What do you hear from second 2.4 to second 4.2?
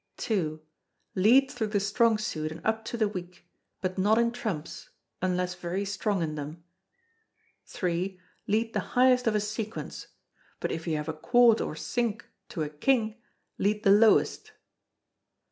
and up to the weak; but not